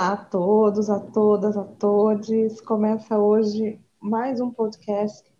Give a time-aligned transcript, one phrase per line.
[0.00, 2.58] a todos, a todas, a todos.
[2.62, 5.30] Começa hoje mais um podcast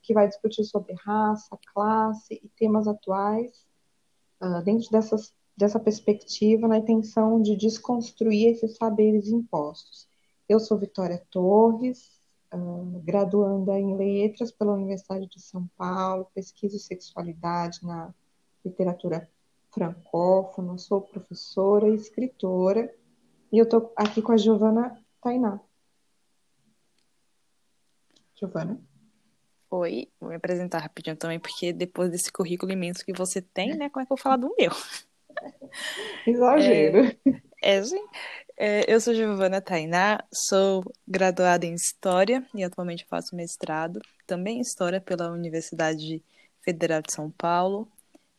[0.00, 3.66] que vai discutir sobre raça, classe e temas atuais,
[4.40, 10.06] uh, dentro dessas, dessa perspectiva, na intenção de desconstruir esses saberes impostos.
[10.48, 12.08] Eu sou Vitória Torres,
[12.54, 18.14] uh, graduanda em Letras pela Universidade de São Paulo, pesquiso sexualidade na
[18.64, 19.28] literatura
[19.72, 22.88] francófona, sou professora e escritora
[23.52, 25.60] e eu estou aqui com a Giovana Tainá.
[28.34, 28.80] Giovana?
[29.70, 33.90] Oi, vou me apresentar rapidinho também, porque depois desse currículo imenso que você tem, né,
[33.90, 34.70] como é que eu vou falar do meu?
[36.26, 37.16] Exagero.
[37.62, 38.06] É, é, sim.
[38.56, 44.60] É, eu sou Giovana Tainá, sou graduada em História e atualmente faço mestrado, também em
[44.60, 46.22] História pela Universidade
[46.62, 47.88] Federal de São Paulo.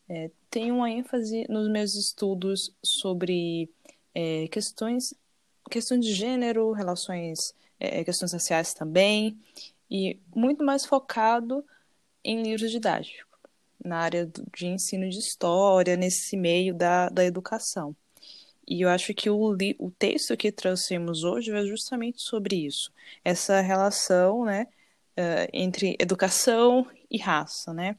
[0.09, 3.69] É, tenho uma ênfase nos meus estudos sobre
[4.17, 5.13] é, questões,
[5.69, 9.37] questões de gênero, relações, é, questões raciais também,
[9.91, 11.63] e muito mais focado
[12.23, 13.27] em livros didáticos,
[13.85, 17.95] na área de ensino de história, nesse meio da, da educação.
[18.67, 22.91] E eu acho que o, o texto que trouxemos hoje é justamente sobre isso,
[23.23, 24.65] essa relação né,
[25.15, 27.95] uh, entre educação e raça, né?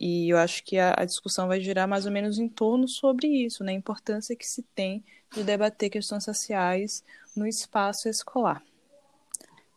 [0.00, 3.26] E eu acho que a, a, discussão vai girar mais ou menos em torno sobre
[3.26, 3.72] isso, né?
[3.72, 7.02] A importância que se tem de debater questões sociais
[7.36, 8.62] no espaço escolar.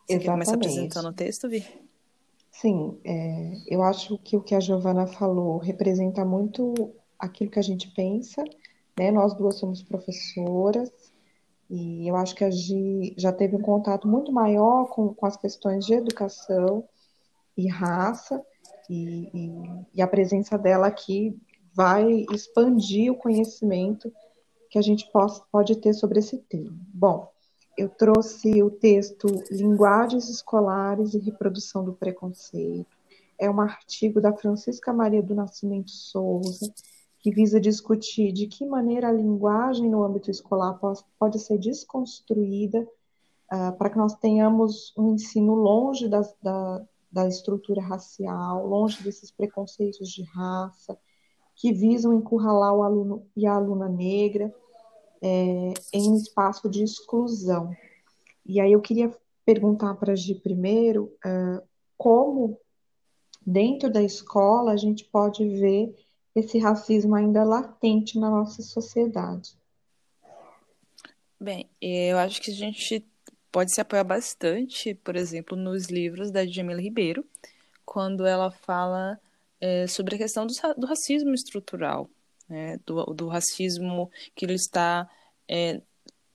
[0.06, 0.22] Você Exatamente.
[0.24, 1.66] quer começar apresentando o texto, Vi?
[2.50, 7.62] Sim, é, eu acho que o que a Giovana falou representa muito aquilo que a
[7.62, 8.44] gente pensa,
[8.96, 9.10] né?
[9.10, 10.90] Nós duas somos professoras
[11.70, 15.36] e eu acho que a Gi já teve um contato muito maior com, com as
[15.36, 16.84] questões de educação
[17.56, 18.44] e raça,
[18.88, 21.38] e, e, e a presença dela aqui
[21.74, 24.12] vai expandir o conhecimento
[24.70, 26.74] que a gente pode, pode ter sobre esse tema.
[26.92, 27.30] Bom,
[27.76, 32.96] eu trouxe o texto Linguagens Escolares e Reprodução do Preconceito.
[33.38, 36.72] É um artigo da Francisca Maria do Nascimento Souza,
[37.18, 40.78] que visa discutir de que maneira a linguagem no âmbito escolar
[41.18, 47.82] pode ser desconstruída uh, para que nós tenhamos um ensino longe das, da, da estrutura
[47.82, 50.98] racial, longe desses preconceitos de raça,
[51.54, 54.52] que visam encurralar o aluno e a aluna negra
[55.20, 57.70] é, em um espaço de exclusão.
[58.44, 59.14] E aí eu queria
[59.44, 61.62] perguntar para a Gi primeiro uh,
[61.96, 62.58] como,
[63.46, 65.94] dentro da escola, a gente pode ver
[66.34, 69.56] esse racismo ainda latente na nossa sociedade.
[71.38, 73.04] Bem, eu acho que a gente
[73.52, 77.24] pode se apoiar bastante, por exemplo, nos livros da Jamila Ribeiro,
[77.84, 79.20] quando ela fala
[79.60, 82.08] é, sobre a questão do, do racismo estrutural,
[82.48, 85.08] né, do, do, racismo que ele está
[85.46, 85.80] é,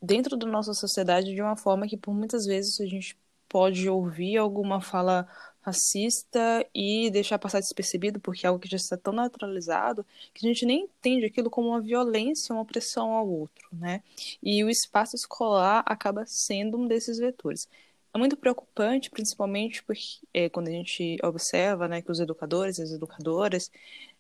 [0.02, 3.18] dentro da nossa sociedade de uma forma que, por muitas vezes, a gente
[3.50, 5.28] pode ouvir alguma fala
[5.68, 10.50] racista e deixar passar despercebido, porque é algo que já está tão naturalizado que a
[10.50, 14.02] gente nem entende aquilo como uma violência, uma opressão ao outro, né?
[14.42, 17.68] E o espaço escolar acaba sendo um desses vetores.
[18.14, 20.02] É muito preocupante, principalmente porque
[20.34, 23.70] é, quando a gente observa, né, que os educadores as educadoras,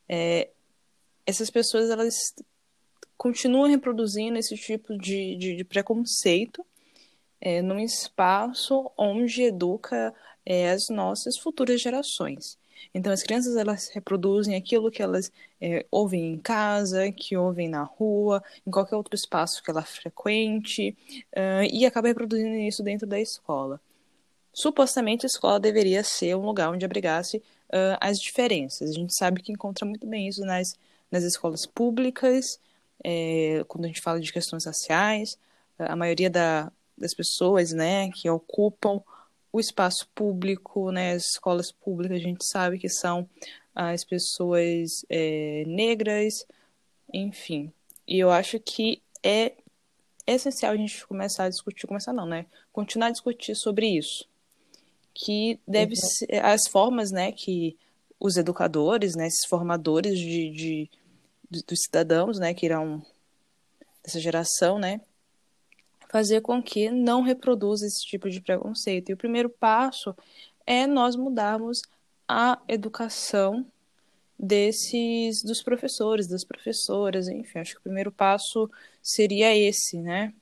[0.07, 0.49] é,
[1.25, 2.13] essas pessoas elas
[3.17, 6.63] continuam reproduzindo esse tipo de, de, de preconceito
[7.39, 10.13] é, num espaço onde educa
[10.49, 12.57] é, as nossas futuras gerações.
[12.93, 17.83] Então, as crianças elas reproduzem aquilo que elas é, ouvem em casa, que ouvem na
[17.83, 20.95] rua, em qualquer outro espaço que ela frequente,
[21.35, 23.81] uh, e acaba reproduzindo isso dentro da escola.
[24.53, 28.91] Supostamente, a escola deveria ser um lugar onde abrigasse uh, as diferenças.
[28.91, 30.75] A gente sabe que encontra muito bem isso nas,
[31.11, 32.57] nas escolas públicas,
[33.03, 35.37] é, quando a gente fala de questões raciais.
[35.77, 39.01] A maioria da, das pessoas né, que ocupam
[39.51, 43.27] o espaço público, né, as escolas públicas, a gente sabe que são
[43.73, 46.45] as pessoas é, negras,
[47.13, 47.71] enfim.
[48.07, 49.53] E eu acho que é
[50.25, 52.45] essencial a gente começar a discutir, começar não, né?
[52.73, 54.27] Continuar a discutir sobre isso.
[55.13, 56.01] Que deve uhum.
[56.01, 57.77] ser as formas, né, que
[58.19, 60.89] os educadores, né, esses formadores de, de,
[61.49, 63.03] de dos cidadãos, né, que irão
[64.03, 65.01] dessa geração, né,
[66.09, 69.09] fazer com que não reproduza esse tipo de preconceito.
[69.09, 70.15] E o primeiro passo
[70.65, 71.81] é nós mudarmos
[72.27, 73.65] a educação
[74.37, 78.69] desses dos professores, das professoras, enfim, acho que o primeiro passo
[79.01, 80.33] seria esse, né?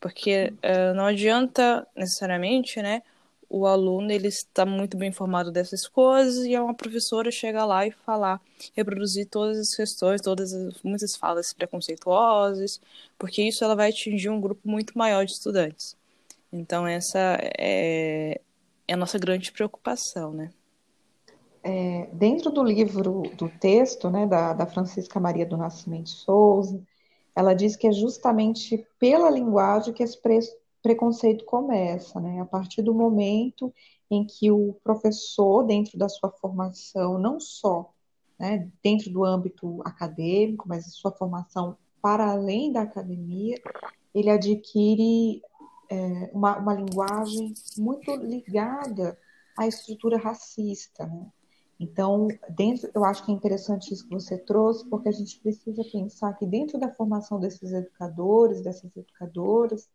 [0.00, 3.02] Porque uh, não adianta necessariamente, né,
[3.52, 7.86] o aluno ele está muito bem informado dessas coisas e é uma professora chega lá
[7.86, 8.40] e falar,
[8.74, 12.80] reproduzir todas as questões, todas as, muitas falas preconceituosas,
[13.18, 15.94] porque isso ela vai atingir um grupo muito maior de estudantes.
[16.50, 17.18] Então essa
[17.58, 18.40] é,
[18.88, 20.50] é a nossa grande preocupação, né?
[21.62, 26.82] É, dentro do livro, do texto, né, da, da Francisca Maria do Nascimento Souza,
[27.36, 30.16] ela diz que é justamente pela linguagem que esse
[30.82, 32.40] preconceito começa, né?
[32.40, 33.72] A partir do momento
[34.10, 37.92] em que o professor, dentro da sua formação, não só
[38.38, 43.56] né, dentro do âmbito acadêmico, mas a sua formação para além da academia,
[44.12, 45.40] ele adquire
[45.88, 49.16] é, uma, uma linguagem muito ligada
[49.56, 51.26] à estrutura racista, né?
[51.78, 55.82] Então, dentro, eu acho que é interessante isso que você trouxe, porque a gente precisa
[55.90, 59.88] pensar que dentro da formação desses educadores, dessas educadoras,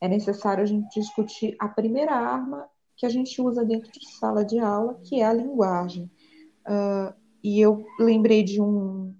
[0.00, 4.44] é necessário a gente discutir a primeira arma que a gente usa dentro de sala
[4.44, 6.10] de aula, que é a linguagem.
[6.66, 9.14] Uh, e eu lembrei de um,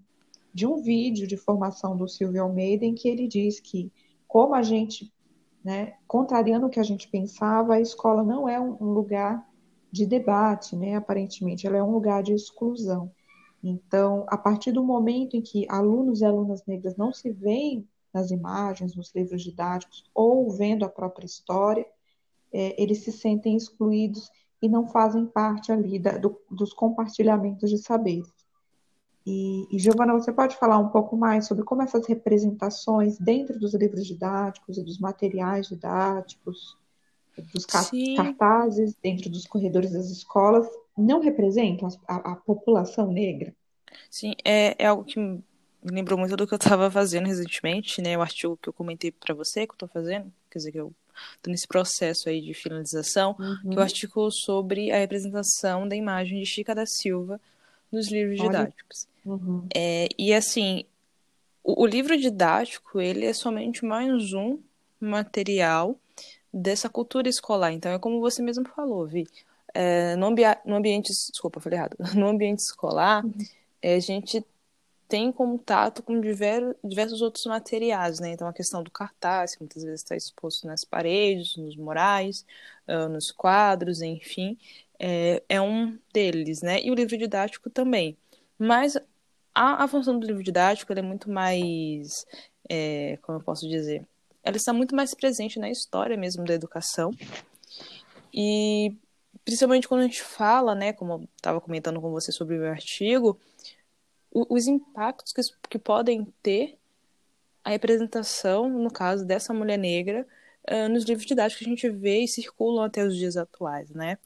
[0.52, 3.92] de um vídeo de formação do Silvio Almeida, em que ele diz que,
[4.26, 5.12] como a gente,
[5.64, 9.46] né, contrariando o que a gente pensava, a escola não é um, lugar
[9.90, 13.10] de debate, né, aparentemente, ela é um lugar de exclusão.
[13.62, 18.30] Então, a partir do momento em que alunos e alunas negras não se veem nas
[18.30, 21.86] imagens, nos livros didáticos, ou vendo a própria história,
[22.52, 27.78] é, eles se sentem excluídos e não fazem parte ali da, do, dos compartilhamentos de
[27.78, 28.32] saberes.
[29.26, 33.74] E, e, Giovana, você pode falar um pouco mais sobre como essas representações dentro dos
[33.74, 36.78] livros didáticos e dos materiais didáticos,
[37.52, 38.16] dos Sim.
[38.16, 40.66] cartazes, dentro dos corredores das escolas,
[40.96, 43.54] não representam a, a população negra?
[44.10, 45.20] Sim, é, é algo que
[45.82, 48.16] lembrou muito do que eu estava fazendo recentemente, né?
[48.16, 50.92] O artigo que eu comentei para você que eu estou fazendo, quer dizer, que eu
[51.36, 53.70] estou nesse processo aí de finalização, uhum.
[53.70, 57.40] que é o artigo sobre a representação da imagem de Chica da Silva
[57.90, 58.50] nos livros Olha.
[58.50, 59.08] didáticos.
[59.24, 59.66] Uhum.
[59.74, 60.84] É, e assim,
[61.62, 64.58] o, o, livro didático, ele é somente mais um
[65.00, 65.96] material
[66.52, 67.72] dessa cultura escolar.
[67.72, 69.26] Então, é como você mesmo falou, Vi.
[69.74, 71.96] É, no, ambi no ambiente, desculpa, falei errado.
[72.16, 73.32] No ambiente escolar, uhum.
[73.82, 74.44] é, a gente
[75.08, 78.32] tem contato com diversos, outros materiais, né?
[78.32, 82.44] Então, a questão do cartaz, que muitas vezes está exposto nas paredes, nos murais,
[83.10, 84.58] nos quadros, enfim,
[84.98, 86.82] é, é, um deles, né?
[86.82, 88.16] E o livro didático também.
[88.58, 88.96] Mas
[89.54, 92.26] a, a função do livro didático é muito mais,
[92.68, 94.06] é, como eu posso dizer,
[94.42, 97.12] ela está muito mais presente na história mesmo da educação.
[98.32, 98.94] E
[99.44, 102.70] principalmente quando a gente fala, né, como eu estava comentando com você sobre o meu
[102.70, 103.38] artigo,
[104.32, 106.78] os impactos que, que podem ter
[107.64, 110.26] a representação, no caso dessa mulher negra,
[110.70, 114.18] uh, nos livros didáticos que a gente vê e circulam até os dias atuais, né?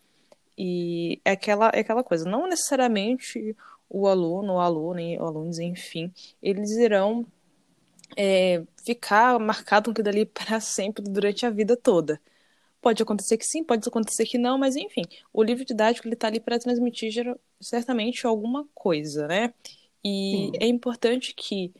[0.56, 3.56] E é aquela, é aquela coisa, não necessariamente
[3.88, 6.12] o aluno, o aluno, ou alunos, enfim,
[6.42, 7.26] eles irão
[8.16, 12.20] é, ficar marcado com aquilo dali para sempre, durante a vida toda.
[12.80, 15.02] Pode acontecer que sim, pode acontecer que não, mas enfim,
[15.32, 17.12] o livro didático ele está ali para transmitir
[17.60, 19.54] certamente alguma coisa, né?
[20.04, 20.52] E Sim.
[20.60, 21.72] é importante que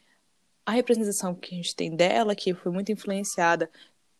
[0.64, 3.70] a representação que a gente tem dela, que foi muito influenciada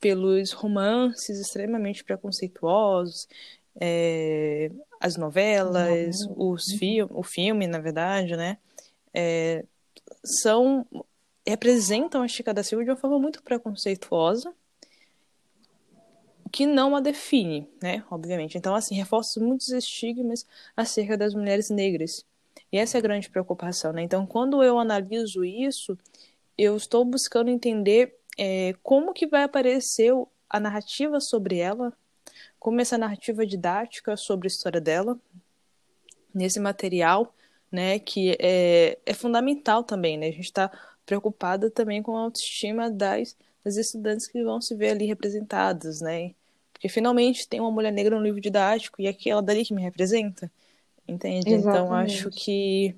[0.01, 3.29] pelos romances extremamente preconceituosos,
[3.81, 4.71] é,
[5.01, 8.59] as novelas, os fi o filme, na verdade, né?
[9.15, 9.65] É,
[10.25, 10.87] são
[11.47, 14.53] representam a Chica da Silva de uma forma muito preconceituosa
[16.53, 18.05] que não a define, né?
[18.11, 18.59] Obviamente.
[18.59, 22.25] Então, assim, reforça muitos estigmas acerca das mulheres negras
[22.73, 24.03] e essa é a grande preocupação, né?
[24.03, 25.97] Então, quando eu analiso isso,
[26.57, 30.13] eu estou buscando entender é, como que vai aparecer
[30.49, 31.93] a narrativa sobre ela,
[32.59, 35.21] como essa narrativa didática sobre a história dela,
[36.35, 37.35] nesse material,
[37.71, 40.29] né, que é, é fundamental também, né?
[40.29, 40.71] A gente está
[41.05, 46.35] preocupada também com a autoestima das, das estudantes que vão se ver ali representadas, né?
[46.73, 49.83] Porque finalmente tem uma mulher negra no livro didático e é aquela dali que me
[49.83, 50.51] representa.
[51.07, 51.53] Entende?
[51.53, 51.69] Exatamente.
[51.69, 52.95] Então acho que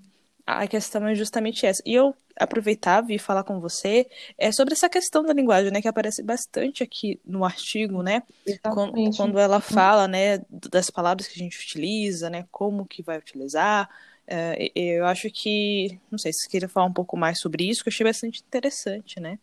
[0.46, 1.82] a questão é justamente essa.
[1.86, 4.06] E eu aproveitava e falar com você
[4.36, 8.22] é sobre essa questão da linguagem, né, que aparece bastante aqui no artigo, né,
[8.62, 13.18] quando, quando, ela fala, né, das palavras que a gente utiliza, né, como que vai
[13.18, 13.88] utilizar.
[14.26, 17.84] É, eu acho que, não sei se você queria falar um pouco mais sobre isso,
[17.84, 19.38] que eu achei bastante interessante, né,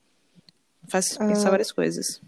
[0.87, 2.21] faz pensar uh, várias coisas.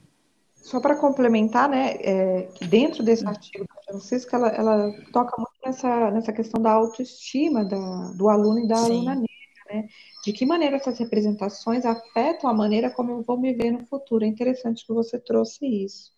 [0.63, 5.51] Só para complementar, né, é, que dentro desse artigo da Francisca, ela, ela toca muito
[5.65, 8.85] nessa, nessa questão da autoestima da, do aluno e da Sim.
[8.85, 9.27] aluna negra,
[9.69, 9.89] né?
[10.23, 14.23] De que maneira essas representações afetam a maneira como eu vou me ver no futuro.
[14.23, 16.13] É interessante que você trouxe isso.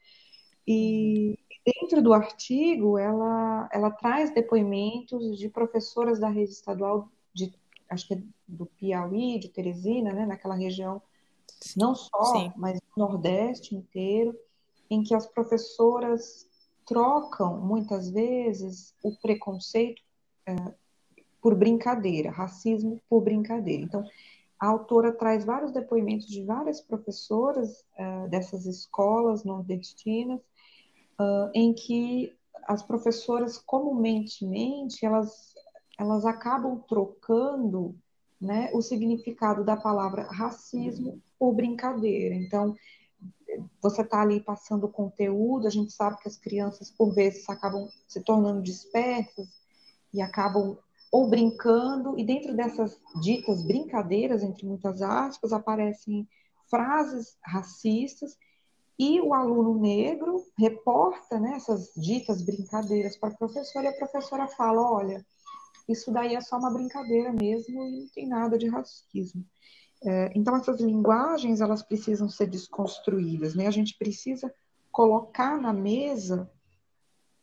[0.67, 7.51] E dentro do artigo, ela, ela traz depoimentos de professoras da rede estadual de,
[7.89, 11.01] acho que é do Piauí, de Teresina, né, naquela região,
[11.75, 12.53] não só, Sim.
[12.55, 14.37] mas Nordeste inteiro,
[14.89, 16.47] em que as professoras
[16.85, 20.01] trocam, muitas vezes, o preconceito
[20.45, 20.55] é,
[21.41, 23.83] por brincadeira, racismo por brincadeira.
[23.83, 24.03] Então,
[24.59, 30.39] a autora traz vários depoimentos de várias professoras uh, dessas escolas nordestinas,
[31.19, 32.33] uh, em que
[32.67, 34.45] as professoras comumente
[35.05, 35.53] elas,
[35.99, 37.95] elas acabam trocando
[38.45, 42.35] né, o significado da palavra racismo por brincadeira.
[42.35, 42.75] Então,
[43.81, 48.21] você está ali passando conteúdo, a gente sabe que as crianças, por vezes, acabam se
[48.21, 49.47] tornando dispersas
[50.13, 50.77] e acabam
[51.11, 56.27] ou brincando, e dentro dessas ditas brincadeiras, entre muitas aspas, aparecem
[56.69, 58.37] frases racistas,
[58.97, 64.47] e o aluno negro reporta né, essas ditas brincadeiras para a professora, e a professora
[64.47, 65.25] fala: olha,
[65.87, 69.45] isso daí é só uma brincadeira mesmo e não tem nada de racismo.
[70.03, 73.67] É, então, essas linguagens elas precisam ser desconstruídas, né?
[73.67, 74.53] A gente precisa
[74.91, 76.51] colocar na mesa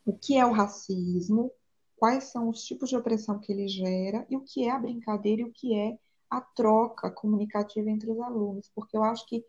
[0.04, 1.50] o que é o racismo,
[1.96, 5.42] quais são os tipos de opressão que ele gera e o que é a brincadeira
[5.42, 9.44] e o que é a troca comunicativa entre os alunos, porque eu acho que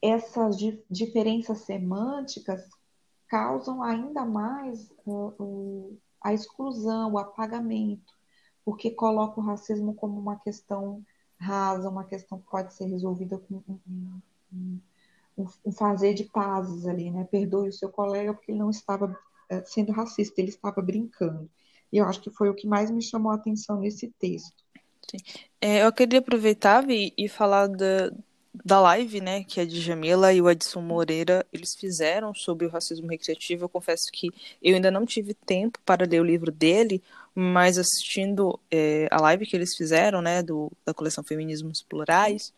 [0.00, 0.56] essas
[0.90, 2.62] diferenças semânticas
[3.28, 8.12] causam ainda mais uh, uh, a exclusão, o apagamento,
[8.64, 11.04] porque coloca o racismo como uma questão
[11.38, 14.20] rasa, uma questão que pode ser resolvida com um,
[14.52, 17.24] um, um fazer de pazes ali, né?
[17.30, 19.16] Perdoe o seu colega porque ele não estava
[19.48, 21.48] eh, sendo racista, ele estava brincando.
[21.92, 24.64] E eu acho que foi o que mais me chamou a atenção nesse texto.
[25.60, 28.10] É, eu queria aproveitar e, e falar da,
[28.64, 33.08] da live, né, que a Djamila e o Edson Moreira, eles fizeram sobre o racismo
[33.08, 33.64] recreativo.
[33.64, 34.30] Eu confesso que
[34.62, 37.02] eu ainda não tive tempo para ler o livro dele,
[37.34, 42.52] mas assistindo é, a live que eles fizeram, né, do, da coleção Feminismos Plurais,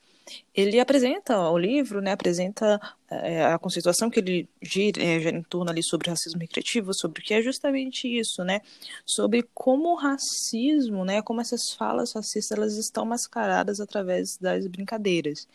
[0.55, 5.43] ele apresenta o livro, né, apresenta é, a conceituação que ele gira, é, gira em
[5.43, 8.61] torno ali sobre racismo recreativo, sobre o que é justamente isso, né,
[9.05, 15.49] sobre como o racismo, né, como essas falas racistas elas estão mascaradas através das brincadeiras.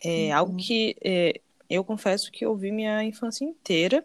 [0.00, 0.36] É uhum.
[0.36, 4.04] algo que é, eu confesso que eu vi minha infância inteira,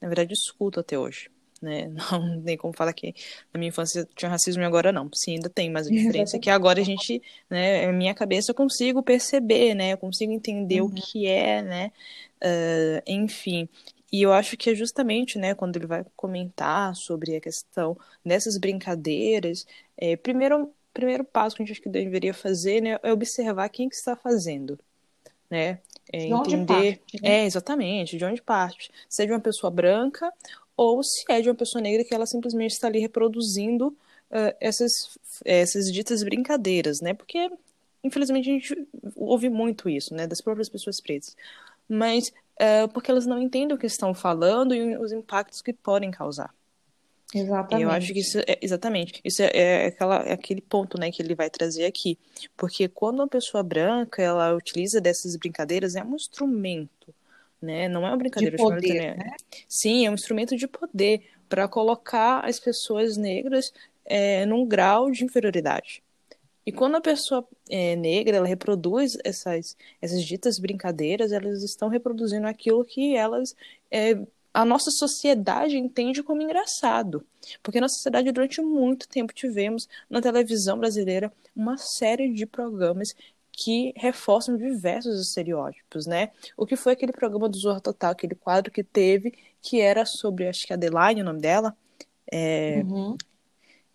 [0.00, 1.90] na verdade escuto até hoje né?
[2.12, 3.14] Não tem como falar que
[3.52, 5.08] na minha infância tinha racismo e agora não.
[5.12, 8.54] Sim, ainda tem, mas a diferença é que agora a gente, né, minha cabeça eu
[8.54, 9.92] consigo perceber, né?
[9.92, 10.88] Eu consigo entender uhum.
[10.88, 11.92] o que é, né?
[12.42, 13.68] Uh, enfim.
[14.12, 18.56] E eu acho que é justamente, né, quando ele vai comentar sobre a questão dessas
[18.56, 23.68] brincadeiras, é, primeiro, primeiro passo que a gente acho que deveria fazer, né, é observar
[23.70, 24.78] quem que está fazendo,
[25.50, 25.80] né?
[26.12, 27.28] É, entender, parte, né?
[27.28, 28.90] é exatamente, de onde parte.
[29.08, 30.32] Se é de uma pessoa branca
[30.76, 35.18] ou se é de uma pessoa negra que ela simplesmente está ali reproduzindo uh, essas,
[35.44, 37.14] essas ditas brincadeiras, né?
[37.14, 37.50] Porque,
[38.02, 40.26] infelizmente, a gente ouve muito isso, né?
[40.26, 41.36] Das próprias pessoas pretas.
[41.88, 46.10] Mas uh, porque elas não entendem o que estão falando e os impactos que podem
[46.10, 46.52] causar.
[47.34, 47.82] Exatamente.
[47.82, 51.20] Eu acho que isso é, exatamente, isso é, é, aquela, é aquele ponto, né, que
[51.20, 52.16] ele vai trazer aqui.
[52.56, 57.13] Porque quando uma pessoa branca, ela utiliza dessas brincadeiras, é um instrumento
[57.60, 57.88] né?
[57.88, 58.56] Não é uma brincadeira.
[58.56, 59.30] De poder, né?
[59.68, 63.72] Sim, é um instrumento de poder para colocar as pessoas negras
[64.04, 66.02] é, num grau de inferioridade.
[66.66, 72.46] E quando a pessoa é, negra ela reproduz essas, essas ditas brincadeiras, elas estão reproduzindo
[72.46, 73.54] aquilo que elas
[73.90, 74.18] é,
[74.54, 77.26] a nossa sociedade entende como engraçado.
[77.60, 83.16] Porque na sociedade, durante muito tempo, tivemos na televisão brasileira uma série de programas
[83.56, 86.30] que reforçam diversos estereótipos, né?
[86.56, 89.32] O que foi aquele programa do Zorra Total, aquele quadro que teve,
[89.62, 91.76] que era sobre, acho que Adeline, o nome dela,
[92.30, 92.82] é...
[92.84, 93.16] uhum.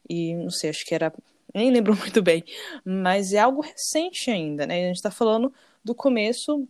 [0.10, 1.14] e não sei, acho que era,
[1.54, 2.44] nem lembro muito bem,
[2.86, 4.86] mas é algo recente ainda, né?
[4.86, 6.66] A gente tá falando do começo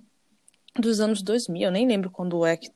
[0.75, 2.72] dos anos 2000, eu nem lembro quando é que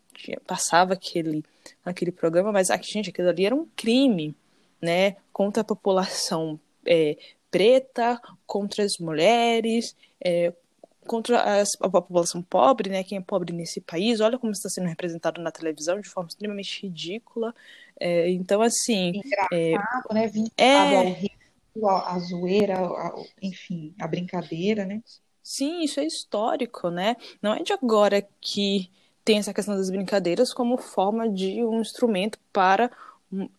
[0.46, 1.44] passava aquele,
[1.84, 4.36] aquele programa, mas, gente, aquilo ali era um crime,
[4.80, 7.18] né, contra a população é,
[7.54, 10.52] preta, contra as mulheres, é,
[11.06, 13.04] contra as, a população pobre, né?
[13.04, 16.82] Quem é pobre nesse país, olha como está sendo representado na televisão de forma extremamente
[16.82, 17.54] ridícula.
[18.00, 19.22] É, então, assim.
[19.24, 20.28] Engraçado, é, né?
[20.28, 20.98] Vinculado é...
[20.98, 25.04] ao rio, a zoeira, a, enfim, a brincadeira, né?
[25.44, 27.16] Sim, isso é histórico, né?
[27.40, 28.90] Não é de agora que
[29.24, 32.90] tem essa questão das brincadeiras como forma de um instrumento para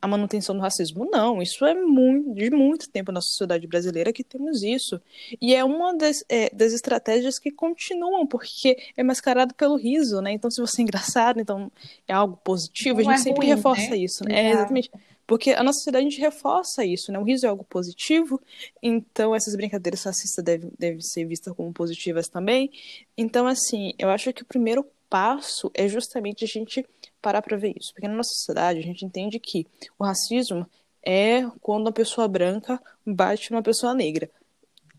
[0.00, 1.09] a manutenção do racismo.
[1.11, 5.00] Não, isso é muito, de muito tempo na sociedade brasileira que temos isso.
[5.40, 10.33] E é uma das, é, das estratégias que continuam, porque é mascarado pelo riso, né?
[10.33, 11.71] Então, se você é engraçado, então
[12.07, 13.97] é algo positivo, Não a gente é sempre ruim, reforça né?
[13.97, 14.35] isso, né?
[14.35, 14.90] É, exatamente.
[15.26, 17.19] Porque a nossa sociedade a gente reforça isso, né?
[17.19, 18.40] O riso é algo positivo,
[18.83, 22.71] então essas brincadeiras racistas devem, devem ser vistas como positivas também.
[23.16, 26.85] Então, assim, eu acho que o primeiro passo é justamente a gente
[27.23, 27.94] parar para ver isso.
[27.94, 29.64] Porque na nossa sociedade a gente entende que
[29.97, 30.68] o racismo
[31.06, 34.28] é quando uma pessoa branca bate numa pessoa negra.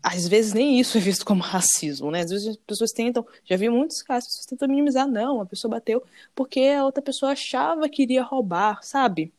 [0.02, 2.20] Às vezes nem isso é visto como racismo, né?
[2.20, 5.44] Às vezes as pessoas tentam, já vi muitos casos, as pessoas tentam minimizar, não, a
[5.44, 6.02] pessoa bateu
[6.34, 9.30] porque a outra pessoa achava que iria roubar, sabe?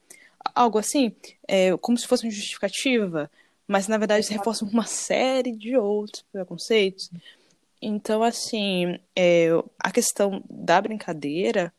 [0.53, 1.11] Algo assim,
[1.47, 3.31] é, como se fosse uma justificativa,
[3.67, 7.09] mas na verdade se reforça uma série de outros preconceitos.
[7.81, 11.71] Então, assim, é, a questão da brincadeira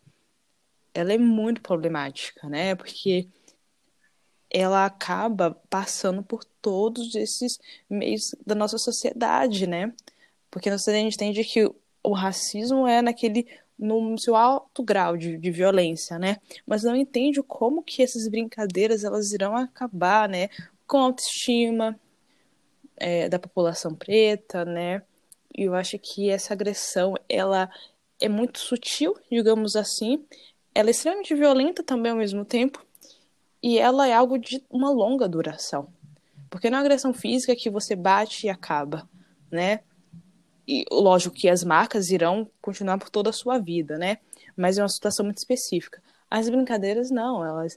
[0.95, 2.75] ela é muito problemática, né?
[2.75, 3.28] Porque
[4.50, 9.93] ela acaba passando por todos esses meios da nossa sociedade, né?
[10.50, 11.71] Porque a gente entende que
[12.02, 13.47] o racismo é naquele
[13.78, 16.38] no seu alto grau de, de violência, né?
[16.67, 20.49] Mas não entende como que essas brincadeiras elas irão acabar, né?
[20.87, 21.99] Com a autoestima
[22.97, 25.02] é, da população preta, né?
[25.59, 27.69] E eu acho que essa agressão ela
[28.21, 30.25] é muito sutil, digamos assim,
[30.73, 32.87] ela é extremamente violenta também ao mesmo tempo,
[33.61, 35.88] e ela é algo de uma longa duração.
[36.49, 39.09] Porque não é agressão física que você bate e acaba,
[39.50, 39.81] né?
[40.67, 44.19] E lógico que as marcas irão continuar por toda a sua vida, né?
[44.57, 46.00] Mas é uma situação muito específica.
[46.31, 47.77] As brincadeiras não, elas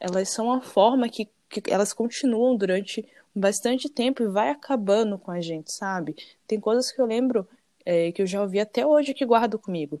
[0.00, 5.30] elas são uma forma que, que elas continuam durante bastante tempo e vai acabando com
[5.30, 6.14] a gente, sabe?
[6.46, 7.46] Tem coisas que eu lembro
[7.84, 10.00] é, que eu já ouvi até hoje que guardo comigo.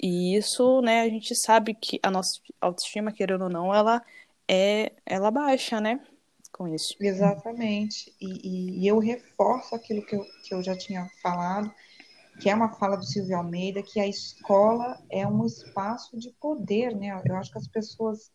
[0.00, 4.02] E isso, né, a gente sabe que a nossa autoestima, querendo ou não, ela
[4.46, 6.00] é ela baixa, né?
[6.52, 6.94] Com isso.
[7.00, 8.14] Exatamente.
[8.20, 11.72] E, e, e eu reforço aquilo que eu, que eu já tinha falado,
[12.40, 16.94] que é uma fala do Silvio Almeida, que a escola é um espaço de poder,
[16.96, 17.20] né?
[17.26, 18.30] Eu acho que as pessoas,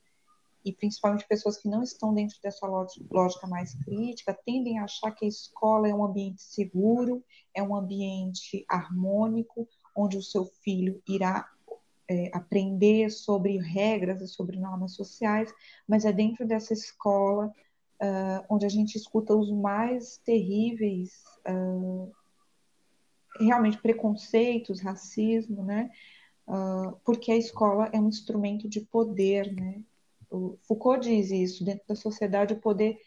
[0.63, 5.25] e principalmente pessoas que não estão dentro dessa lógica mais crítica, tendem a achar que
[5.25, 11.47] a escola é um ambiente seguro, é um ambiente harmônico, onde o seu filho irá
[12.09, 15.53] é, aprender sobre regras e sobre normas sociais,
[15.87, 17.51] mas é dentro dessa escola
[18.01, 22.11] uh, onde a gente escuta os mais terríveis, uh,
[23.39, 25.89] realmente preconceitos, racismo, né?
[26.45, 29.81] Uh, porque a escola é um instrumento de poder, né?
[30.67, 32.97] Foucault diz isso, dentro da sociedade o poder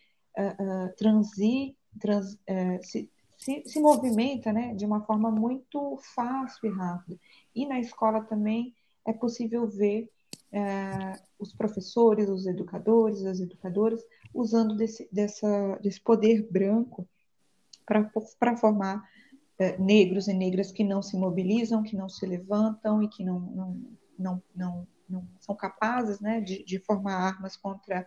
[0.96, 7.18] transi, trans, eh, se, se, se, movimenta né, de uma forma muito fácil e rápida.
[7.54, 8.74] E na escola também
[9.06, 10.10] é possível ver
[11.38, 14.00] os professores, os educadores, as educadoras
[14.32, 17.06] usando desse, dessa, desse poder branco
[17.84, 19.02] para formar
[19.78, 23.82] negros e negras que não se mobilizam, que não se levantam e que não, não,
[24.18, 28.06] não, não, não são capazes né, de, de, formar armas contra,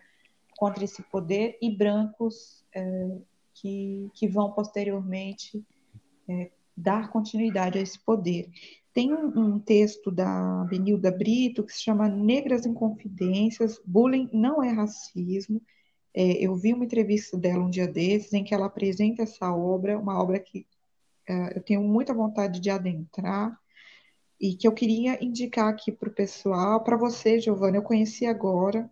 [0.58, 3.18] contra esse poder, e brancos é,
[3.54, 5.66] que, que vão posteriormente
[6.28, 8.50] é, dar continuidade a esse poder.
[8.94, 14.64] Tem um, um, texto da Benilda Brito que se chama Negras em Confidências, Bullying não
[14.64, 15.62] é racismo.
[16.14, 19.98] É, eu vi uma entrevista dela um dia desses em que ela apresenta essa obra,
[19.98, 20.66] uma obra que
[21.28, 23.58] é, eu tenho muita vontade de adentrar
[24.40, 28.90] e que eu queria indicar aqui para o pessoal, para você, Giovana, eu conheci agora.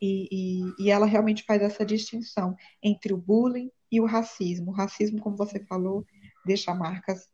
[0.00, 4.70] E, e, e ela realmente faz essa distinção entre o bullying e o racismo.
[4.70, 6.06] O racismo, como você falou,
[6.44, 7.28] deixa marcas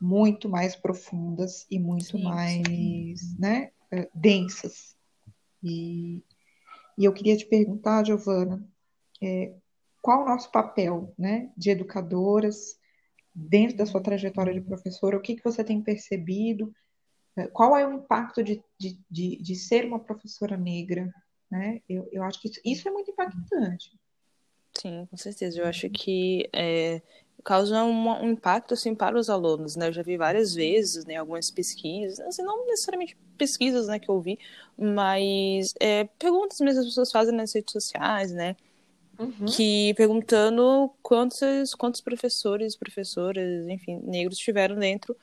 [0.00, 3.36] muito mais profundas e muito sim, mais sim.
[3.38, 4.96] Né, eh, densas.
[5.62, 6.22] E,
[6.96, 8.64] e eu queria te perguntar, Giovana,
[9.20, 9.52] é,
[10.00, 12.78] qual o nosso papel né, de educadoras
[13.38, 15.16] dentro da sua trajetória de professora?
[15.16, 16.72] O que, que você tem percebido?
[17.36, 21.12] Eh, qual é o impacto de, de, de, de ser uma professora negra?
[21.50, 21.80] Né?
[21.88, 23.98] Eu, eu acho que isso, isso é muito impactante.
[24.76, 25.60] Sim, com certeza.
[25.60, 27.00] Eu acho que é,
[27.44, 29.88] causa um, um, impacto assim para os alunos, né?
[29.88, 34.20] Eu já vi várias vezes, né, algumas pesquisas, assim, não necessariamente pesquisas, né, que eu
[34.20, 34.38] vi,
[34.76, 38.56] mas é, perguntas mesmo as pessoas fazem nas redes sociais, né?
[39.18, 39.46] Uhum.
[39.46, 45.16] Que perguntando quantos, quantos professores, professoras, enfim, negros tiveram dentro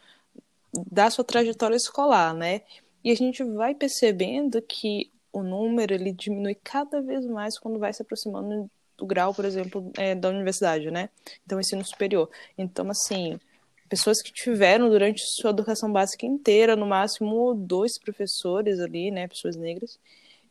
[0.92, 2.62] da sua trajetória escolar, né?
[3.04, 7.94] E a gente vai percebendo que o número ele diminui cada vez mais quando vai
[7.94, 11.10] se aproximando do grau, por exemplo, é, da universidade, né?
[11.46, 12.30] Então, ensino superior.
[12.58, 13.40] Então, assim,
[13.90, 19.28] pessoas que tiveram durante sua educação básica inteira, no máximo dois professores ali, né?
[19.28, 20.00] Pessoas negras.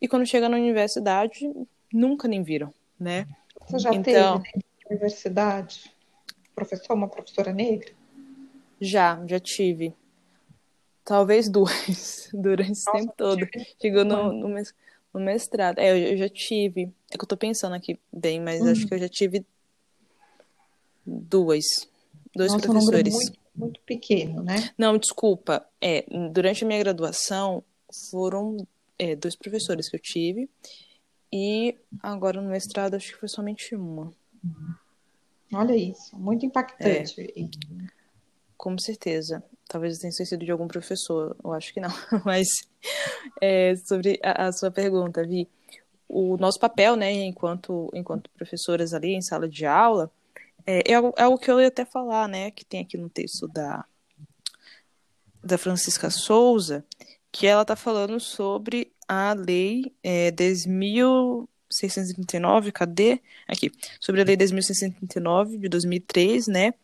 [0.00, 1.50] e quando chega na universidade,
[1.92, 3.26] nunca nem viram, né?
[3.66, 5.94] Você já então, teve na universidade
[6.54, 7.92] professor, uma professora negra?
[8.80, 9.94] Já, já tive.
[11.04, 13.46] Talvez duas, durante esse Nossa, tempo todo.
[13.80, 14.48] Chegou no, no,
[15.12, 15.78] no, mestrado.
[15.78, 16.92] É, eu, eu, já tive.
[17.11, 18.70] É que eu tô pensando aqui bem, mas uhum.
[18.70, 19.44] acho que eu já tive
[21.04, 21.64] duas.
[22.35, 23.14] Dois Nossa, professores.
[23.14, 24.70] Um muito, muito pequeno, né?
[24.78, 25.64] Não, desculpa.
[25.80, 27.62] É, durante a minha graduação,
[28.11, 28.66] foram
[28.98, 30.48] é, dois professores que eu tive.
[31.37, 34.12] E agora no mestrado, acho que foi somente uma.
[35.53, 37.20] Olha isso, muito impactante.
[37.20, 37.88] É.
[38.57, 39.42] Com certeza.
[39.66, 41.90] Talvez tenha sido de algum professor, eu acho que não.
[42.25, 42.47] Mas
[43.40, 45.49] é, sobre a, a, sua pergunta, Vi,
[46.09, 50.12] o nosso papel, né, enquanto, enquanto professoras ali em sala de aula,
[50.64, 53.11] é, é, algo, é algo que eu ia até falar, né, que tem aqui no
[53.11, 53.85] texto da,
[55.42, 56.85] da Francisca Souza,
[57.33, 63.20] que ela está falando sobre a lei é, 10.639, cadê?
[63.46, 66.74] Aqui, sobre a lei 10.639 de 2003, né,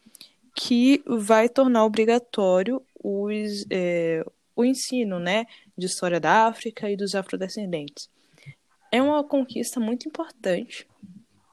[0.54, 7.14] que vai tornar obrigatório os, é, o ensino né, de história da África e dos
[7.14, 8.08] afrodescendentes.
[8.92, 10.86] É uma conquista muito importante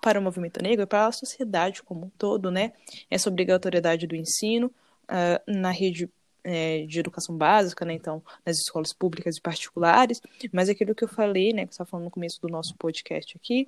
[0.01, 2.73] para o movimento negro e para a sociedade como um todo, né?
[3.09, 6.09] Essa obrigatoriedade do ensino uh, na rede
[6.49, 7.93] é, de educação básica, né?
[7.93, 10.21] Então, nas escolas públicas e particulares,
[10.53, 11.67] mas aquilo que eu falei, né?
[11.67, 13.67] Que você falando no começo do nosso podcast aqui,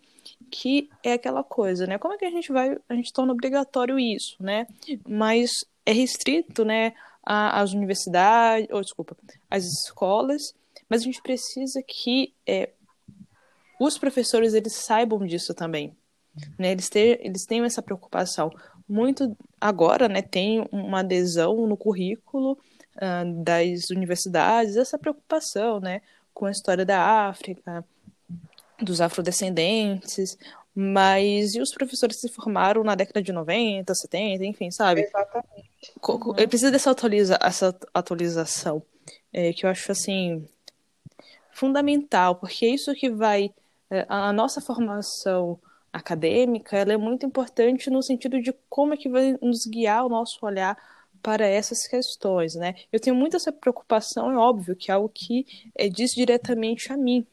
[0.50, 1.98] que é aquela coisa, né?
[1.98, 4.66] Como é que a gente vai, a gente torna obrigatório isso, né?
[5.06, 5.52] Mas
[5.86, 6.94] é restrito, né?
[7.22, 9.16] Às universidades, ou desculpa,
[9.52, 10.56] às escolas,
[10.88, 12.70] mas a gente precisa que é,
[13.78, 15.94] os professores eles saibam disso também,
[16.58, 16.72] né?
[16.72, 18.50] Eles, ter, eles tenham essa preocupação.
[18.88, 20.22] Muito agora, né?
[20.22, 22.58] Tem uma adesão no currículo
[23.02, 26.02] uh, das universidades, essa preocupação, né?
[26.34, 27.84] Com a história da África,
[28.82, 30.38] dos afrodescendentes,
[30.74, 35.02] mas e os professores se formaram na década de 90, 70, enfim, sabe?
[35.02, 35.70] Exatamente.
[36.08, 36.34] Uhum.
[36.34, 38.82] Precisa dessa atualiza essa atualização,
[39.34, 40.48] é, que eu acho assim
[41.52, 43.52] fundamental, porque é isso que vai
[43.90, 45.60] é, a nossa formação
[45.92, 50.10] acadêmica, ela é muito importante no sentido de como é que vai nos guiar o
[50.10, 50.78] nosso olhar
[51.22, 52.76] para essas questões, né?
[52.92, 56.98] Eu tenho muita essa preocupação, é óbvio que é algo que é, diz diretamente a
[56.98, 57.26] mim,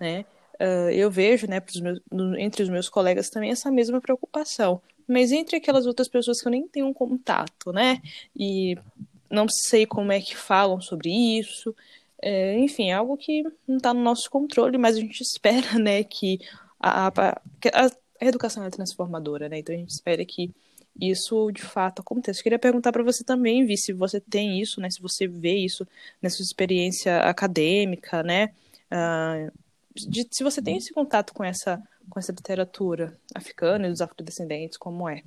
[0.00, 0.24] né?
[0.54, 5.32] Uh, eu vejo, né, meus, no, entre os meus colegas também essa mesma preocupação, mas
[5.32, 8.00] entre aquelas outras pessoas que eu nem tenho um contato, né?
[8.36, 8.76] E
[9.30, 11.74] não sei como é que falam sobre isso,
[12.20, 16.04] é, enfim, é algo que não está no nosso controle, mas a gente espera, né,
[16.04, 16.38] que
[16.78, 19.58] a, a, a, a educação é transformadora, né?
[19.58, 20.52] Então a gente espera que
[21.00, 22.40] isso de fato aconteça.
[22.40, 24.90] Eu queria perguntar para você também, Vi, se você tem isso, né?
[24.90, 25.86] Se você vê isso
[26.20, 28.52] nessa experiência acadêmica, né?
[28.90, 29.52] Uh,
[29.94, 34.76] de, se você tem esse contato com essa com essa literatura africana e dos afrodescendentes,
[34.76, 35.22] como é?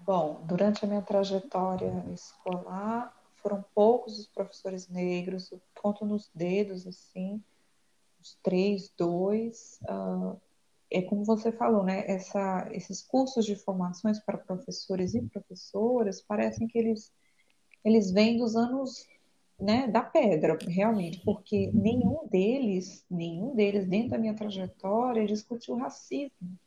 [0.00, 6.86] Bom, durante a minha trajetória escolar, foram poucos os professores negros, eu conto nos dedos,
[6.86, 7.42] assim,
[8.20, 9.78] uns três, dois.
[9.82, 10.38] Uh,
[10.90, 12.04] é como você falou, né?
[12.06, 17.12] Essa, esses cursos de formações para professores e professoras parecem que eles,
[17.84, 19.06] eles vêm dos anos
[19.60, 26.58] né, da pedra, realmente, porque nenhum deles, nenhum deles, dentro da minha trajetória, discutiu racismo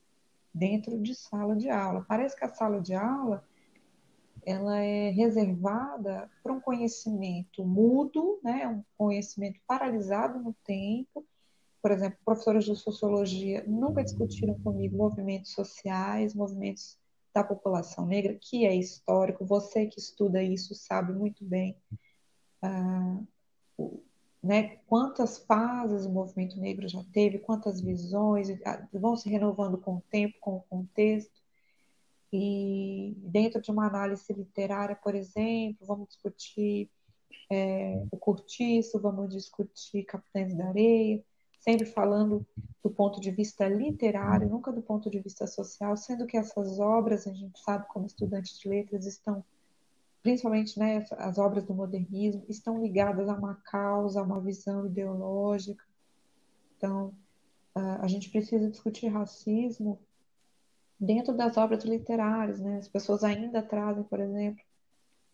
[0.53, 2.05] dentro de sala de aula.
[2.07, 3.43] Parece que a sala de aula
[4.45, 11.25] ela é reservada para um conhecimento mudo, né, um conhecimento paralisado no tempo,
[11.81, 16.97] por exemplo, professores de sociologia nunca discutiram comigo movimentos sociais, movimentos
[17.33, 19.45] da população negra, que é histórico.
[19.45, 21.75] Você que estuda isso sabe muito bem
[22.61, 23.19] ah,
[24.43, 29.97] né, quantas fases o movimento negro já teve, quantas visões, ah, vão se renovando com
[29.97, 31.41] o tempo, com o contexto.
[32.33, 36.89] E dentro de uma análise literária, por exemplo, vamos discutir
[37.51, 41.23] é, o Curtiço, vamos discutir Capitães da Areia,
[41.61, 42.45] sempre falando
[42.83, 47.27] do ponto de vista literário, nunca do ponto de vista social, sendo que essas obras,
[47.27, 49.43] a gente sabe como estudante de letras, estão,
[50.23, 55.85] principalmente né, as obras do modernismo, estão ligadas a uma causa, a uma visão ideológica.
[56.77, 57.13] Então,
[57.75, 59.99] a gente precisa discutir racismo
[60.99, 62.77] dentro das obras literárias, né?
[62.77, 64.61] As pessoas ainda trazem, por exemplo,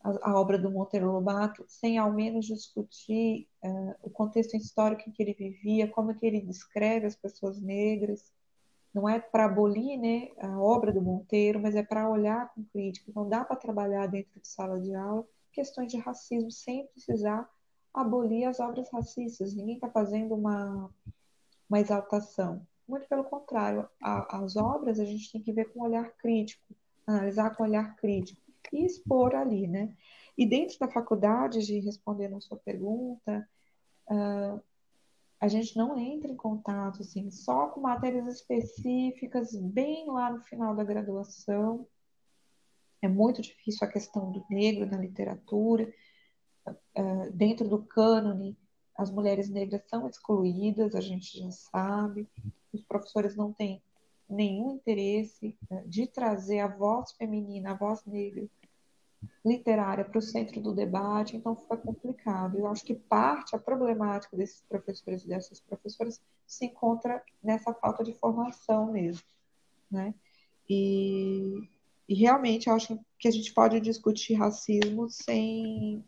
[0.02, 5.12] a, a obra do Monteiro Lobato, sem ao menos discutir uh, o contexto histórico em
[5.12, 8.32] que ele vivia, como é que ele descreve as pessoas negras.
[8.94, 13.12] Não é para abolir né, a obra do Monteiro, mas é para olhar com crítica.
[13.16, 15.26] Não dá para trabalhar dentro de sala de aula
[15.58, 17.50] questões de racismo sem precisar
[17.92, 19.56] abolir as obras racistas.
[19.56, 20.88] Ninguém está fazendo uma,
[21.68, 22.62] uma exaltação.
[22.88, 26.64] Muito pelo contrário, a, as obras a gente tem que ver com olhar crítico,
[27.08, 29.96] analisar com olhar crítico e expor ali, né?
[30.38, 33.48] E dentro da faculdade, de responder a sua pergunta,
[34.10, 34.62] uh,
[35.40, 40.76] a gente não entra em contato assim, só com matérias específicas, bem lá no final
[40.76, 41.88] da graduação.
[43.02, 45.92] É muito difícil a questão do negro na literatura.
[46.68, 48.58] Uh, dentro do cânone,
[48.96, 52.28] as mulheres negras são excluídas, a gente já sabe.
[52.74, 53.82] Os professores não têm
[54.30, 58.48] nenhum interesse uh, de trazer a voz feminina, a voz negra
[59.46, 62.58] literária para o centro do debate, então fica complicado.
[62.58, 68.04] Eu acho que parte, a problemática desses professores e dessas professoras se encontra nessa falta
[68.04, 69.24] de formação mesmo,
[69.90, 70.14] né?
[70.70, 71.68] E,
[72.08, 76.04] e realmente eu acho que a gente pode discutir racismo sem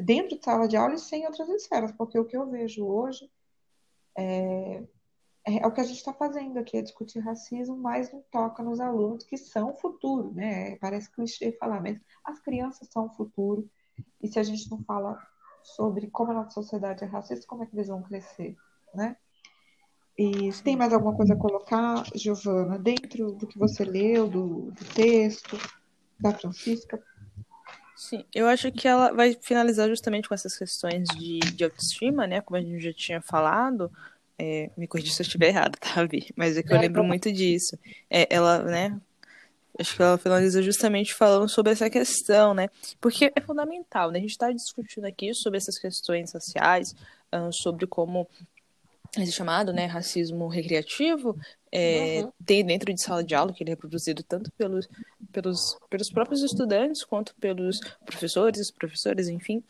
[0.00, 3.30] dentro de sala de aula e sem outras esferas, porque o que eu vejo hoje
[4.16, 4.84] é,
[5.46, 8.62] é, é o que a gente está fazendo aqui, é discutir racismo, mas não toca
[8.62, 10.76] nos alunos que são o futuro, né?
[10.76, 13.68] Parece clichê falar, mas as crianças são o futuro,
[14.20, 15.16] e se a gente não fala
[15.62, 18.56] sobre como a nossa sociedade é racista, como é que eles vão crescer,
[18.92, 19.16] né?
[20.18, 24.70] E se tem mais alguma coisa a colocar, Giovana, dentro do que você leu, do,
[24.72, 25.58] do texto
[26.18, 27.02] da Francisca?
[27.94, 32.40] Sim, eu acho que ela vai finalizar justamente com essas questões de, de autoestima, né?
[32.40, 33.90] Como a gente já tinha falado,
[34.38, 36.32] é, me corrija se eu estiver errado, tá, Vi?
[36.36, 37.78] Mas é que eu lembro muito disso.
[38.10, 38.98] É, ela, né?
[39.78, 42.68] Acho que ela finaliza justamente falando sobre essa questão, né?
[43.00, 44.18] Porque é fundamental, né?
[44.18, 46.94] A gente está discutindo aqui sobre essas questões sociais,
[47.52, 48.26] sobre como
[49.22, 51.38] esse chamado, né, racismo recreativo
[51.72, 52.32] é, uhum.
[52.44, 54.88] tem dentro de sala de aula, que ele é reproduzido tanto pelos,
[55.32, 59.62] pelos, pelos próprios estudantes quanto pelos professores, professores, enfim.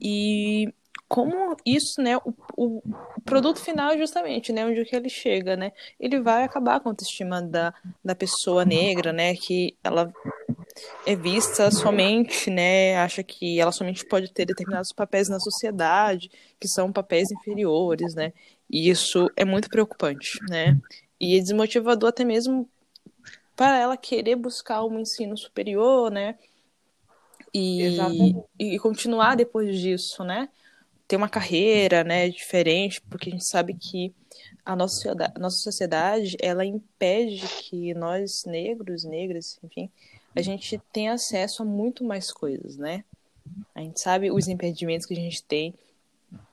[0.00, 0.72] E
[1.08, 2.82] como isso, né, o, o,
[3.24, 6.92] produto final é justamente, né, onde que ele chega, né, ele vai acabar com a
[6.92, 10.12] autoestima da, da pessoa negra, né, que ela
[11.06, 16.66] é vista somente, né, acha que ela somente pode ter determinados papéis na sociedade, que
[16.66, 18.32] são papéis inferiores, né,
[18.68, 20.80] e isso é muito preocupante, né,
[21.20, 22.68] e é desmotivador até mesmo
[23.54, 26.36] para ela querer buscar um ensino superior, né,
[27.52, 27.96] e,
[28.58, 30.48] e continuar depois disso, né,
[31.06, 34.14] ter uma carreira, né, diferente, porque a gente sabe que
[34.64, 39.90] a nossa, a nossa sociedade, ela impede que nós negros, negras, enfim,
[40.34, 43.04] a gente tenha acesso a muito mais coisas, né?
[43.74, 45.74] A gente sabe os impedimentos que a gente tem,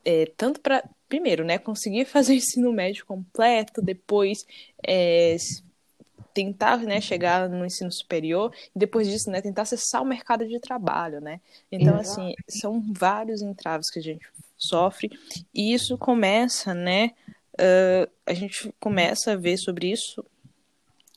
[0.04, 4.46] é, tanto para, primeiro, né, conseguir fazer o ensino médio completo, depois
[4.86, 5.36] é,
[6.34, 10.60] tentar né, chegar no ensino superior e depois disso né, tentar acessar o mercado de
[10.60, 11.40] trabalho, né?
[11.72, 12.22] Então, Exato.
[12.22, 14.26] assim, são vários entraves que a gente
[14.58, 15.10] sofre.
[15.54, 17.12] E isso começa, né?
[17.54, 20.24] Uh, a gente começa a ver sobre isso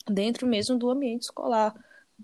[0.09, 1.74] dentro mesmo do ambiente escolar,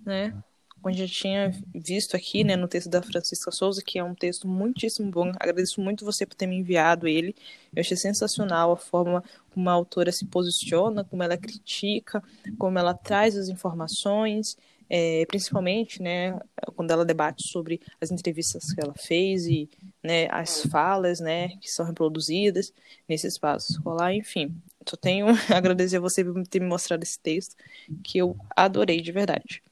[0.05, 0.35] né?
[0.83, 4.49] Como já tinha visto aqui, né, no texto da Francisca Souza, que é um texto
[4.49, 5.33] muitíssimo bom.
[5.39, 7.35] Agradeço muito você por ter me enviado ele.
[7.75, 12.23] Eu achei sensacional a forma como a autora se posiciona, como ela critica,
[12.59, 14.57] como ela traz as informações
[14.91, 16.37] é, principalmente, né,
[16.75, 19.71] quando ela debate sobre as entrevistas que ela fez e
[20.03, 22.73] né, as falas, né, que são reproduzidas
[23.09, 24.53] nesse espaço escolar, enfim.
[24.85, 27.55] Só tenho a agradecer a você por ter me mostrado esse texto,
[28.03, 29.63] que eu adorei de verdade.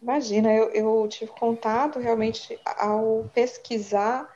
[0.00, 4.32] Imagina, eu, eu tive contato realmente ao pesquisar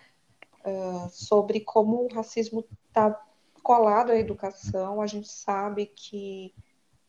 [0.64, 3.18] uh, sobre como o racismo está
[3.62, 5.01] colado à educação.
[5.01, 6.53] A gente sabe que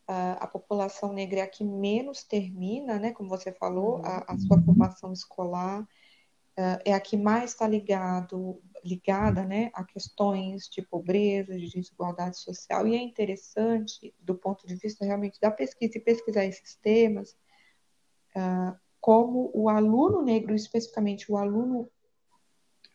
[0.08, 4.62] a, população negra é a que menos termina, né, como você falou, a, a sua
[4.62, 11.70] formação escolar, uh, é a que mais está ligada né, a questões de pobreza, de
[11.70, 16.76] desigualdade social, e é interessante, do ponto de vista realmente da pesquisa, e pesquisar esses
[16.76, 17.36] temas,
[18.36, 21.90] uh, como o aluno negro, especificamente o aluno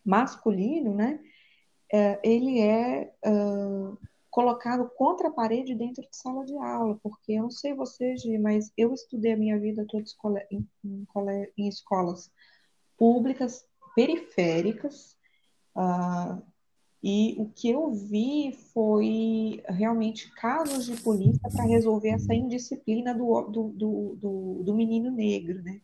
[0.04, 1.20] masculino, né,
[1.92, 3.12] uh, ele é
[4.30, 8.70] colocado contra a parede dentro de sala de aula, porque eu não sei vocês, mas
[8.76, 10.04] eu estudei a minha vida toda
[10.50, 11.06] em, em,
[11.56, 12.30] em escolas
[12.96, 15.16] públicas, periféricas,
[15.76, 16.42] uh,
[17.02, 23.42] e o que eu vi foi realmente casos de polícia para resolver essa indisciplina do,
[23.42, 25.80] do, do, do, do menino negro, né?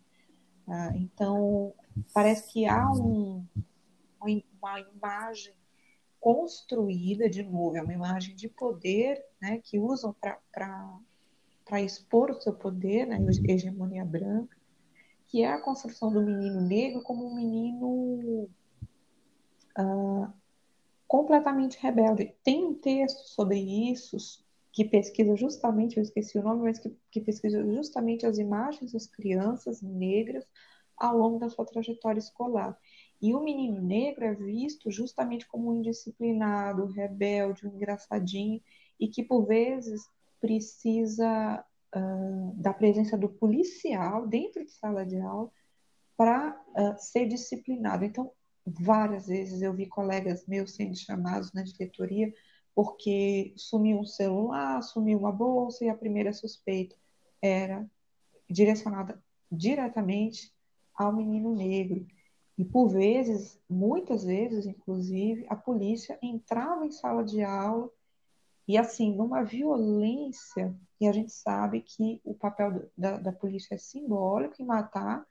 [0.66, 1.74] Uh, então,
[2.12, 3.44] parece que há um,
[4.20, 5.52] uma imagem
[6.18, 12.54] construída, de novo, é uma imagem de poder, né, que usam para expor o seu
[12.54, 14.56] poder, né, hegemonia branca,
[15.26, 18.48] que é a construção do menino negro como um menino
[19.78, 20.32] uh,
[21.06, 22.34] completamente rebelde.
[22.42, 24.16] Tem um texto sobre isso
[24.72, 29.06] que pesquisa justamente, eu esqueci o nome, mas que, que pesquisa justamente as imagens das
[29.06, 30.44] crianças negras
[30.96, 32.76] ao longo da sua trajetória escolar.
[33.22, 38.60] E o menino negro é visto justamente como um indisciplinado, rebelde, um engraçadinho,
[38.98, 40.02] e que por vezes
[40.40, 41.64] precisa
[41.94, 45.50] uh, da presença do policial dentro de sala de aula
[46.16, 48.04] para uh, ser disciplinado.
[48.04, 48.30] Então,
[48.66, 52.32] várias vezes eu vi colegas meus sendo chamados na diretoria
[52.74, 56.96] porque sumiu um celular, sumiu uma bolsa e a primeira suspeita
[57.40, 57.88] era
[58.50, 60.52] direcionada diretamente
[60.94, 62.06] ao menino negro.
[62.56, 67.90] E por vezes, muitas vezes, inclusive, a polícia entrava em sala de aula
[68.66, 73.78] e assim, numa violência, e a gente sabe que o papel da, da polícia é
[73.78, 75.26] simbólico em matar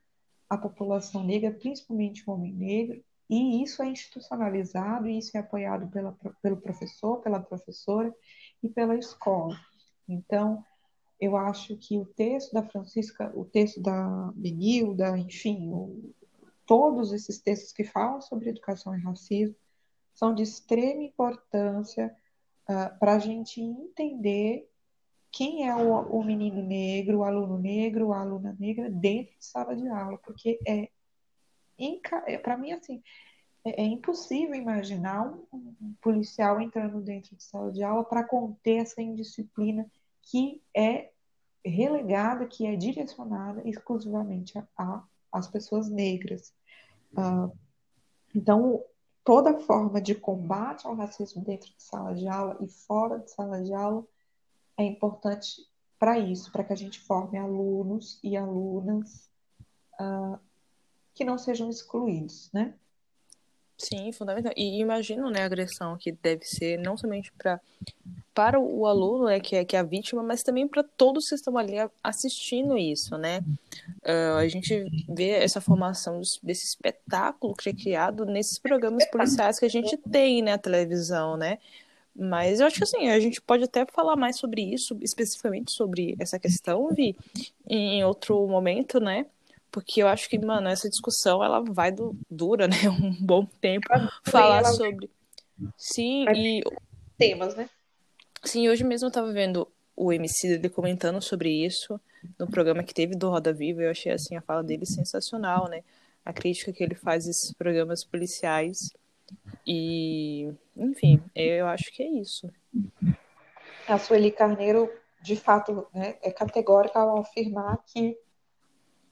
[0.50, 5.88] a população negra, principalmente o homem negro, e isso é institucionalizado, e isso é apoiado
[5.89, 8.13] pela, pelo professor, pela professora
[8.62, 9.55] e pela escola.
[10.07, 10.63] Então,
[11.19, 16.13] eu acho que o texto da Francisca, o texto da Benilda, enfim, o,
[16.65, 19.55] todos esses textos que falam sobre educação e racismo
[20.13, 22.15] são de extrema importância
[22.69, 24.69] uh, ah, para a gente entender
[25.31, 29.75] quem é o, o, menino negro, o aluno negro, a aluna negra dentro de sala
[29.75, 30.89] de aula, porque é, é
[32.41, 33.01] para mim assim
[33.65, 38.81] é, é, impossível imaginar um, um, policial entrando dentro de sala de aula para conter
[38.81, 39.89] essa indisciplina
[40.21, 41.12] que é
[41.65, 44.62] relegada, que é direcionada exclusivamente
[45.31, 46.53] às pessoas negras.
[47.13, 47.55] Uh,
[48.36, 48.83] então,
[49.23, 53.63] toda forma de combate ao racismo dentro de sala de aula e fora de sala
[53.63, 54.05] de aula
[54.77, 55.65] é importante
[55.97, 59.29] para isso, para que a gente forme alunos e alunas
[60.01, 60.38] uh,
[61.13, 62.73] que não sejam excluídos, né?
[63.78, 64.54] Sim, fundamental.
[64.56, 67.60] E imagino, né, a agressão que deve ser não somente para
[68.34, 71.36] para o aluno, né, que é, que é a vítima, mas também para todos que
[71.36, 73.41] estão ali assistindo isso, né?
[74.02, 79.65] Uh, a gente vê essa formação desse espetáculo que é criado nesses programas policiais que
[79.65, 81.60] a gente tem na né, televisão, né?
[82.15, 86.15] Mas eu acho que assim, a gente pode até falar mais sobre isso, especificamente sobre
[86.19, 87.15] essa questão, Vi,
[87.67, 89.28] em outro momento, né?
[89.73, 92.75] Porque eu acho que, mano, essa discussão ela vai do, dura, né?
[92.93, 93.88] Um bom tempo.
[94.23, 95.09] falar sobre.
[95.75, 96.62] Sim, e.
[97.17, 97.67] Temas, né?
[98.43, 101.99] Sim, hoje mesmo eu tava vendo o MC dele comentando sobre isso
[102.38, 103.81] no programa que teve do Roda Viva.
[103.81, 105.83] Eu achei assim a fala dele sensacional, né?
[106.23, 108.91] A crítica que ele faz desses programas policiais.
[109.65, 112.47] E, enfim, eu acho que é isso.
[113.88, 114.88] A Sueli Carneiro,
[115.19, 118.15] de fato, né, é categórica ao afirmar que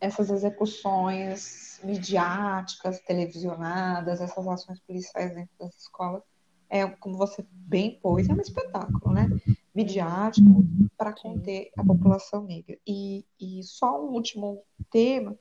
[0.01, 6.23] essas execuções midiáticas, televisionadas, essas ações policiais dentro das escolas,
[6.67, 9.29] é, como você bem pôs, é um espetáculo, né?
[9.75, 10.65] Midiático
[10.97, 12.77] para conter a população negra.
[12.85, 15.37] E, e só um último tema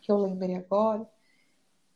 [0.00, 1.06] que eu lembrei agora,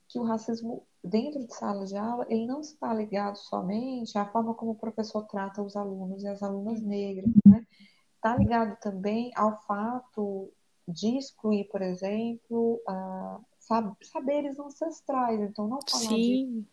[0.08, 4.54] que o racismo dentro de sala de aula, ele não está ligado somente à forma
[4.54, 7.64] como o professor trata os alunos e as alunas negras, né?
[8.16, 10.52] Está ligado também ao fato
[10.86, 13.44] de excluir, por exemplo, uh,
[14.02, 15.40] saberes ancestrais.
[15.40, 16.64] Então, não falar de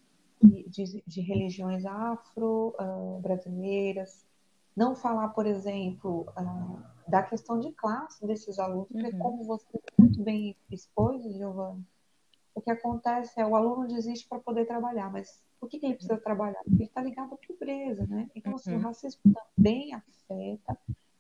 [0.42, 4.26] de, de religiões afro-brasileiras, uh,
[4.76, 9.20] não falar, por exemplo, uh, da questão de classe desses alunos, porque uhum.
[9.20, 9.68] como você
[9.98, 11.86] muito bem expôs, Giovanni,
[12.56, 15.94] o que acontece é o aluno desiste para poder trabalhar, mas por que, que ele
[15.96, 16.64] precisa trabalhar?
[16.64, 18.30] Porque ele está ligado à pobreza, né?
[18.34, 18.80] Então, assim, uhum.
[18.80, 19.22] o racismo
[19.56, 20.78] também afeta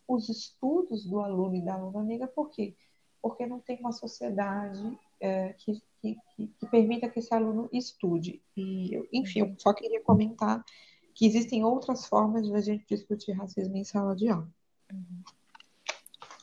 [0.09, 2.75] os estudos do aluno e da aluna negra, por quê?
[3.21, 8.41] Porque não tem uma sociedade é, que, que, que, permita que esse aluno estude.
[8.57, 10.65] E, enfim, eu só queria comentar
[11.13, 14.49] que existem outras formas de a gente discutir racismo em sala de aula.
[14.91, 15.21] Uhum.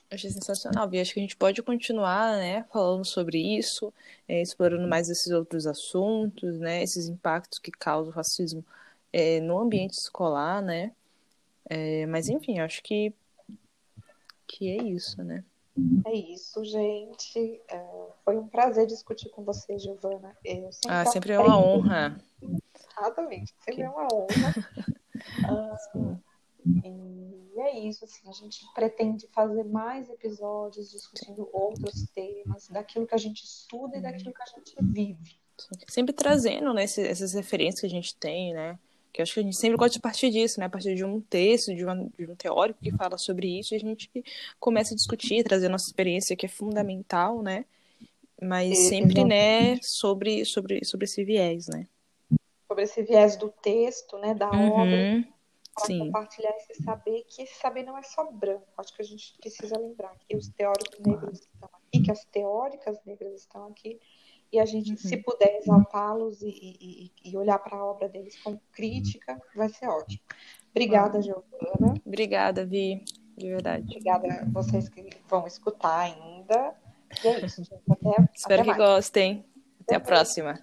[0.09, 3.93] Achei sensacional, e acho que a gente pode continuar, né, falando sobre isso,
[4.29, 8.65] é, explorando mais esses outros assuntos, né, esses impactos que causa o racismo
[9.13, 10.93] é, no ambiente escolar, né,
[11.69, 13.13] é, mas enfim, acho que
[14.47, 15.45] que é isso, né.
[16.07, 17.61] É isso, gente.
[17.69, 20.35] É, foi um prazer discutir com você, Giovana.
[20.43, 22.19] Eu sempre ah, sempre é uma honra.
[22.43, 24.55] Exatamente, sempre é uma honra.
[25.49, 25.77] ah,
[26.85, 33.15] e é isso, assim, a gente pretende fazer mais episódios discutindo outros temas, daquilo que
[33.15, 35.39] a gente estuda e daquilo que a gente vive.
[35.89, 38.79] Sempre trazendo né, essas referências que a gente tem, né?
[39.17, 40.67] Que eu acho que a gente sempre gosta de partir disso, né?
[40.67, 43.79] A partir de um texto, de, uma, de um teórico que fala sobre isso, a
[43.79, 44.11] gente
[44.61, 47.65] começa a discutir, trazer a nossa experiência, que é fundamental, né?
[48.43, 51.89] Mas sempre, né, sobre, sobre, sobre esse viés, né?
[52.69, 55.25] sobre esse viés do texto, né, da Uhum, obra,
[55.75, 55.99] para sim.
[55.99, 58.67] compartilhar esse saber, que esse saber não é só branco.
[58.77, 62.99] Acho que a gente precisa lembrar que os teóricos negros estão aqui, que as teóricas
[63.07, 63.99] negras estão aqui,
[64.53, 64.97] e a gente, Uhum.
[64.97, 69.89] se puder exaltá-los e, e, e olhar para a obra deles com crítica, vai ser
[69.89, 70.21] ótimo.
[70.71, 71.95] Obrigada, Giovana.
[72.05, 73.05] Obrigada, Vi,
[73.37, 73.85] de verdade.
[73.85, 76.75] Obrigada a vocês que vão escutar ainda.
[77.25, 77.83] E é isso, gente.
[77.91, 78.91] Até, Espero até que mais.
[78.91, 79.45] gostem.
[79.83, 80.61] Até a próxima.